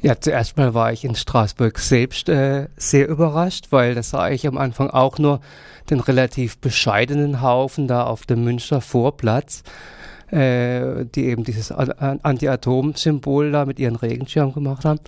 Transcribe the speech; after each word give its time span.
Ja, 0.00 0.20
zuerst 0.20 0.56
mal 0.56 0.74
war 0.74 0.92
ich 0.92 1.04
in 1.04 1.16
Straßburg 1.16 1.76
selbst 1.80 2.28
äh, 2.28 2.68
sehr 2.76 3.08
überrascht, 3.08 3.66
weil 3.70 3.96
das 3.96 4.10
sah 4.10 4.30
ich 4.30 4.46
am 4.46 4.56
Anfang 4.56 4.90
auch 4.90 5.18
nur 5.18 5.40
den 5.90 5.98
relativ 5.98 6.58
bescheidenen 6.58 7.42
Haufen 7.42 7.88
da 7.88 8.04
auf 8.04 8.24
dem 8.24 8.44
Münchner 8.44 8.80
Vorplatz, 8.80 9.64
äh, 10.30 11.04
die 11.04 11.24
eben 11.24 11.42
dieses 11.42 11.72
Anti-Atom-Symbol 11.72 13.50
da 13.50 13.66
mit 13.66 13.80
ihren 13.80 13.96
Regenschirm 13.96 14.52
gemacht 14.52 14.84
haben. 14.84 15.00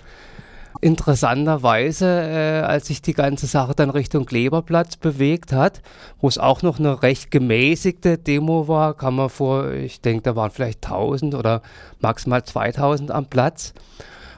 Interessanterweise, 0.81 2.07
äh, 2.07 2.61
als 2.65 2.87
sich 2.87 3.01
die 3.01 3.13
ganze 3.13 3.47
Sache 3.47 3.73
dann 3.73 3.91
Richtung 3.91 4.25
Kleberplatz 4.25 4.97
bewegt 4.97 5.53
hat, 5.53 5.81
wo 6.19 6.27
es 6.27 6.37
auch 6.37 6.63
noch 6.63 6.79
eine 6.79 7.01
recht 7.01 7.31
gemäßigte 7.31 8.17
Demo 8.17 8.67
war, 8.67 8.93
kam 8.95 9.15
man 9.15 9.29
vor, 9.29 9.71
ich 9.71 10.01
denke, 10.01 10.23
da 10.23 10.35
waren 10.35 10.51
vielleicht 10.51 10.83
1000 10.83 11.33
oder 11.33 11.61
maximal 12.01 12.43
2000 12.43 13.09
am 13.11 13.27
Platz. 13.27 13.73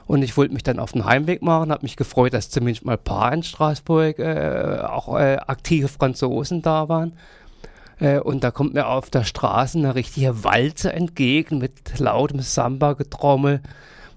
Und 0.06 0.22
ich 0.22 0.36
wollte 0.36 0.52
mich 0.52 0.62
dann 0.62 0.78
auf 0.78 0.92
den 0.92 1.04
Heimweg 1.04 1.42
machen, 1.42 1.70
habe 1.70 1.82
mich 1.82 1.96
gefreut, 1.96 2.34
dass 2.34 2.50
zumindest 2.50 2.84
mal 2.84 2.92
ein 2.92 3.02
paar 3.02 3.32
in 3.32 3.42
Straßburg 3.42 4.18
äh, 4.18 4.80
auch 4.86 5.18
äh, 5.18 5.36
aktive 5.36 5.88
Franzosen 5.88 6.60
da 6.62 6.88
waren. 6.88 7.14
Äh, 8.00 8.18
und 8.18 8.44
da 8.44 8.50
kommt 8.50 8.74
mir 8.74 8.86
auf 8.86 9.10
der 9.10 9.24
Straße 9.24 9.78
eine 9.78 9.94
richtige 9.94 10.44
Walze 10.44 10.92
entgegen 10.92 11.58
mit 11.58 11.98
lautem 11.98 12.40
Samba-Getrommel. 12.40 13.60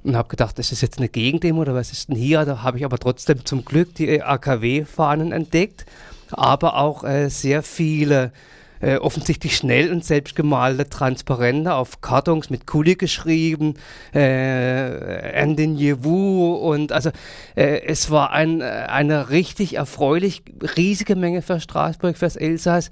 Und 0.04 0.16
habe 0.16 0.30
gedacht, 0.30 0.58
ist 0.60 0.72
das 0.72 0.82
jetzt 0.82 1.00
eine 1.00 1.10
Gegendemo 1.10 1.62
oder 1.62 1.74
was 1.74 1.92
ist 1.92 2.10
denn 2.10 2.16
hier? 2.16 2.46
Da 2.46 2.64
habe 2.64 2.78
ich 2.78 2.86
aber 2.86 2.98
trotzdem 2.98 3.46
zum 3.46 3.66
Glück 3.66 3.96
die 3.96 4.22
AKW-Fahnen 4.22 5.32
entdeckt, 5.32 5.86
aber 6.32 6.78
auch 6.78 7.04
äh, 7.04 7.30
sehr 7.30 7.64
viele 7.64 8.32
äh, 8.82 8.98
offensichtlich 8.98 9.56
schnell 9.56 9.92
und 9.92 10.04
selbst 10.04 10.36
gemalte 10.36 10.90
Transparente 10.90 11.74
auf 11.74 12.02
Kartons 12.02 12.50
mit 12.50 12.68
Kuli 12.68 12.96
geschrieben, 12.96 13.76
äh, 14.14 15.32
Endinjewu 15.32 16.56
und 16.56 16.92
also 16.92 17.10
äh, 17.56 17.82
es 17.86 18.12
war 18.12 18.32
ein, 18.32 18.62
eine 18.62 19.30
richtig 19.30 19.76
erfreulich 19.76 20.44
riesige 20.78 21.16
Menge 21.16 21.42
für 21.42 21.60
Straßburg, 21.60 22.18
fürs 22.18 22.36
Elsass. 22.36 22.90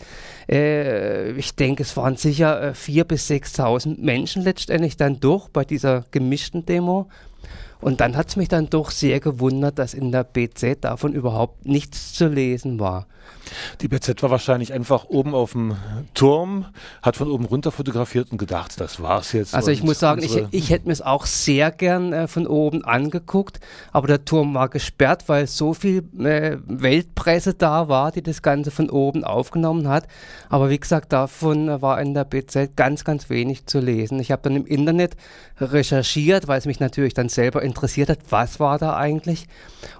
Äh, 0.50 1.32
ich 1.32 1.56
denke, 1.56 1.84
es 1.84 1.96
waren 1.98 2.18
sicher 2.18 2.62
äh, 2.62 2.74
vier 2.74 3.04
bis 3.04 3.30
6.000 3.30 4.00
Menschen 4.00 4.44
letztendlich 4.44 4.98
dann 4.98 5.20
durch 5.20 5.50
bei 5.50 5.66
dieser 5.66 6.06
gemischten 6.12 6.66
Demo. 6.66 7.08
Und 7.82 8.02
dann 8.02 8.18
hat 8.18 8.30
es 8.30 8.36
mich 8.36 8.48
dann 8.48 8.70
doch 8.70 8.92
sehr 8.92 9.20
gewundert, 9.20 9.78
dass 9.80 9.94
in 9.94 10.12
der 10.12 10.24
BZ 10.24 10.84
davon 10.84 11.14
überhaupt 11.14 11.66
nichts 11.66 12.14
zu 12.14 12.28
lesen 12.28 12.80
war. 12.80 13.06
Die 13.82 13.88
BZ 13.88 14.22
war 14.24 14.32
wahrscheinlich 14.32 14.74
einfach 14.74 15.06
oben 15.06 15.36
auf 15.36 15.52
dem 15.52 15.76
Turm, 16.14 16.66
hat 17.02 17.16
von 17.16 17.30
oben 17.30 17.46
runter 17.46 17.72
fotografiert 17.72 18.32
und 18.32 18.38
gedacht, 18.38 18.80
das 18.80 19.02
war's 19.02 19.34
jetzt. 19.34 19.54
Also 19.54 19.72
ich 19.72 19.84
muss 19.84 20.00
sagen, 20.00 20.24
ich, 20.24 20.44
ich 20.52 20.70
hätte 20.70 20.88
mir 20.88 20.94
es 20.94 21.02
auch 21.02 21.26
sehr 21.26 21.72
gern 21.72 22.14
äh, 22.14 22.28
von 22.28 22.48
oben 22.48 22.84
angeguckt, 22.84 23.60
aber 23.92 24.08
der 24.08 24.26
Turm 24.26 24.54
war 24.54 24.70
gesperrt, 24.70 25.26
weil 25.28 25.48
so 25.48 25.74
viel 25.74 26.04
äh, 26.20 26.58
Weltpresse 26.66 27.54
da 27.54 27.88
war, 27.88 28.12
die 28.12 28.24
das 28.24 28.42
Ganze 28.42 28.72
von 28.72 28.90
oben 28.90 29.24
aufgenommen 29.24 29.88
hat. 29.88 30.08
Aber 30.50 30.70
wie 30.70 30.80
gesagt, 30.80 31.14
davon 31.14 31.82
war 31.82 32.02
in 32.02 32.14
der 32.14 32.26
BZ 32.26 32.76
ganz, 32.76 33.04
ganz 33.04 33.30
wenig 33.30 33.66
zu 33.68 33.80
lesen. 33.80 34.20
Ich 34.20 34.32
habe 34.32 34.42
dann 34.42 34.56
im 34.56 34.66
Internet 34.66 35.16
recherchiert, 35.60 36.48
weil 36.48 36.58
es 36.58 36.66
mich 36.66 36.80
natürlich 36.80 37.14
dann 37.14 37.30
selber 37.36 37.62
interessiert 37.62 38.10
hat, 38.10 38.20
was 38.30 38.60
war 38.60 38.80
da 38.80 38.96
eigentlich 38.96 39.48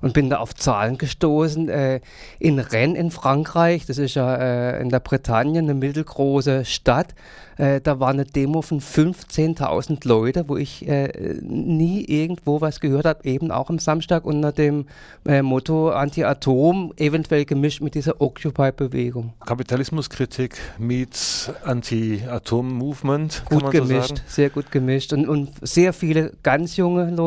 und 0.02 0.14
bin 0.14 0.30
da 0.30 0.38
auf 0.38 0.56
Zahlen 0.56 0.98
gestoßen. 0.98 1.70
Äh, 1.70 2.02
in 2.40 2.60
Rennes 2.60 2.98
in 2.98 3.12
Frankreich, 3.12 3.86
das 3.86 3.98
ist 3.98 4.16
ja 4.16 4.36
äh, 4.36 4.82
in 4.82 4.90
der 4.90 5.00
Bretagne 5.00 5.60
eine 5.60 5.74
mittelgroße 5.74 6.66
Stadt, 6.66 7.14
äh, 7.58 7.80
da 7.82 8.00
war 8.00 8.10
eine 8.10 8.26
Demo 8.26 8.62
von 8.62 8.82
15.000 8.82 10.08
Leute, 10.08 10.50
wo 10.50 10.58
ich 10.58 10.88
äh, 10.88 11.38
nie 11.42 12.04
irgendwo 12.04 12.62
was 12.62 12.80
gehört 12.80 13.06
habe, 13.06 13.24
eben 13.24 13.52
auch 13.52 13.70
am 13.70 13.80
Samstag 13.80 14.26
unter 14.26 14.52
dem 14.52 14.88
äh, 15.26 15.42
Motto 15.42 15.90
Anti-Atom, 15.90 16.94
eventuell 16.98 17.46
gemischt 17.46 17.82
mit 17.82 17.96
dieser 17.96 18.20
Occupy-Bewegung. 18.20 19.34
Kapitalismuskritik 19.46 20.58
meets 20.78 21.52
Anti-Atom-Movement. 21.64 23.44
Gut 23.50 23.72
gemischt, 23.72 24.18
so 24.18 24.24
sehr 24.28 24.50
gut 24.50 24.72
gemischt 24.72 25.14
und, 25.14 25.28
und 25.28 25.52
sehr 25.62 25.94
viele 25.94 26.34
ganz 26.44 26.76
junge 26.76 27.10
Leute, 27.12 27.25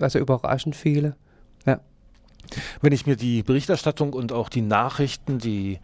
also 0.00 0.18
überraschend 0.18 0.76
viele. 0.76 1.16
Ja. 1.66 1.80
Wenn 2.80 2.92
ich 2.92 3.06
mir 3.06 3.16
die 3.16 3.42
Berichterstattung 3.42 4.12
und 4.12 4.32
auch 4.32 4.48
die 4.48 4.62
Nachrichten, 4.62 5.38
die 5.38 5.78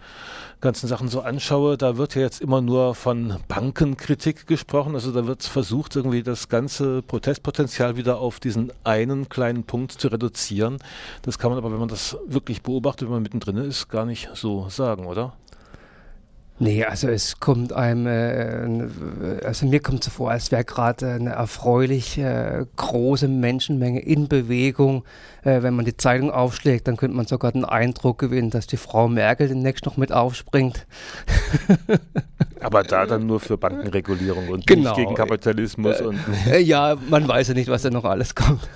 ganzen 0.60 0.88
Sachen 0.88 1.08
so 1.08 1.20
anschaue, 1.20 1.76
da 1.76 1.96
wird 1.96 2.14
ja 2.14 2.22
jetzt 2.22 2.40
immer 2.40 2.60
nur 2.60 2.94
von 2.94 3.36
Bankenkritik 3.46 4.46
gesprochen. 4.46 4.94
Also 4.94 5.12
da 5.12 5.26
wird 5.26 5.44
versucht, 5.44 5.94
irgendwie 5.94 6.22
das 6.22 6.48
ganze 6.48 7.02
Protestpotenzial 7.02 7.96
wieder 7.96 8.18
auf 8.18 8.40
diesen 8.40 8.72
einen 8.84 9.28
kleinen 9.28 9.64
Punkt 9.64 9.92
zu 9.92 10.08
reduzieren. 10.08 10.78
Das 11.22 11.38
kann 11.38 11.50
man 11.50 11.58
aber, 11.58 11.70
wenn 11.70 11.78
man 11.78 11.88
das 11.88 12.16
wirklich 12.26 12.62
beobachtet, 12.62 13.08
wenn 13.08 13.14
man 13.14 13.22
mittendrin 13.22 13.58
ist, 13.58 13.88
gar 13.88 14.06
nicht 14.06 14.30
so 14.34 14.68
sagen, 14.68 15.06
oder? 15.06 15.34
Nee, 16.58 16.84
also 16.84 17.08
es 17.08 17.38
kommt 17.38 17.74
einem, 17.74 18.06
äh, 18.06 19.44
also 19.44 19.66
mir 19.66 19.80
kommt 19.80 20.02
so 20.02 20.10
vor, 20.10 20.30
als 20.30 20.50
wäre 20.50 20.64
gerade 20.64 21.12
eine 21.12 21.30
erfreulich 21.30 22.16
äh, 22.16 22.64
große 22.76 23.28
Menschenmenge 23.28 24.00
in 24.00 24.28
Bewegung. 24.28 25.04
Äh, 25.42 25.62
wenn 25.62 25.74
man 25.74 25.84
die 25.84 25.96
Zeitung 25.98 26.30
aufschlägt, 26.30 26.88
dann 26.88 26.96
könnte 26.96 27.14
man 27.14 27.26
sogar 27.26 27.52
den 27.52 27.66
Eindruck 27.66 28.18
gewinnen, 28.18 28.50
dass 28.50 28.66
die 28.66 28.78
Frau 28.78 29.06
Merkel 29.06 29.48
demnächst 29.48 29.84
noch 29.84 29.98
mit 29.98 30.12
aufspringt. 30.12 30.86
Aber 32.60 32.82
da 32.82 33.04
dann 33.04 33.26
nur 33.26 33.38
für 33.38 33.58
Bankenregulierung 33.58 34.48
und 34.48 34.66
genau. 34.66 34.90
nicht 34.90 34.96
gegen 34.96 35.14
Kapitalismus. 35.14 36.00
und 36.00 36.18
ja, 36.60 36.96
man 37.10 37.28
weiß 37.28 37.48
ja 37.48 37.54
nicht, 37.54 37.68
was 37.68 37.82
da 37.82 37.90
noch 37.90 38.04
alles 38.04 38.34
kommt. 38.34 38.66